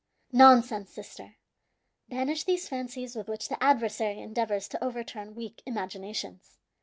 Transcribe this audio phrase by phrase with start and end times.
[0.31, 1.35] "Nonsense, sister!
[2.09, 6.57] Banish these fancies with which the adversary endeavors to overturn weak imaginations.